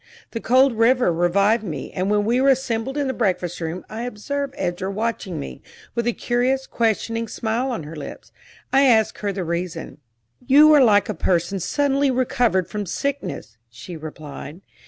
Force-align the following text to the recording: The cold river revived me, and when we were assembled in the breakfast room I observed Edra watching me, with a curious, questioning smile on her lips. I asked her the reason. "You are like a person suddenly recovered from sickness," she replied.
The 0.31 0.41
cold 0.41 0.79
river 0.79 1.13
revived 1.13 1.61
me, 1.63 1.91
and 1.91 2.09
when 2.09 2.25
we 2.25 2.41
were 2.41 2.49
assembled 2.49 2.97
in 2.97 3.05
the 3.05 3.13
breakfast 3.13 3.61
room 3.61 3.85
I 3.87 4.01
observed 4.01 4.55
Edra 4.57 4.89
watching 4.89 5.39
me, 5.39 5.61
with 5.93 6.07
a 6.07 6.11
curious, 6.13 6.65
questioning 6.65 7.27
smile 7.27 7.69
on 7.69 7.83
her 7.83 7.95
lips. 7.95 8.31
I 8.73 8.81
asked 8.87 9.19
her 9.19 9.31
the 9.31 9.43
reason. 9.43 9.99
"You 10.43 10.73
are 10.73 10.83
like 10.83 11.07
a 11.07 11.13
person 11.13 11.59
suddenly 11.59 12.09
recovered 12.09 12.67
from 12.67 12.87
sickness," 12.87 13.59
she 13.69 13.95
replied. 13.95 14.61